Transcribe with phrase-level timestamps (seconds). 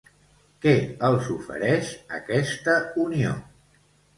[0.65, 0.71] Què
[1.09, 1.91] els ofereix
[2.21, 3.37] aquesta unió?